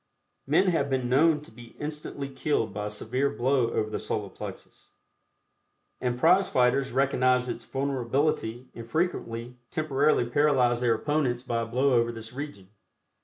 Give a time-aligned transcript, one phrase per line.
[0.47, 4.29] Men have been known to be instantly killed by a severe blow over the Solar
[4.31, 4.93] Plexus,
[5.99, 11.93] and prize fighters recognize its vulnerability and frequently temporarily paralyze their opponents by a blow
[11.93, 12.69] over this region.